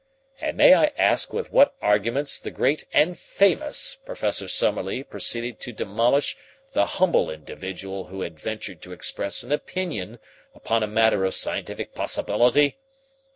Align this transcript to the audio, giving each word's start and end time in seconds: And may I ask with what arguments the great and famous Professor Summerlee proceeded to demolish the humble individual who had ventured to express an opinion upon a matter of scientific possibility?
And 0.39 0.57
may 0.57 0.73
I 0.73 0.85
ask 0.97 1.31
with 1.31 1.51
what 1.51 1.75
arguments 1.79 2.39
the 2.39 2.49
great 2.49 2.85
and 2.91 3.15
famous 3.15 3.97
Professor 4.03 4.47
Summerlee 4.47 5.03
proceeded 5.03 5.59
to 5.59 5.71
demolish 5.71 6.35
the 6.71 6.87
humble 6.97 7.29
individual 7.29 8.05
who 8.05 8.21
had 8.21 8.39
ventured 8.39 8.81
to 8.81 8.93
express 8.93 9.43
an 9.43 9.51
opinion 9.51 10.17
upon 10.55 10.81
a 10.81 10.87
matter 10.87 11.23
of 11.23 11.35
scientific 11.35 11.93
possibility? 11.93 12.79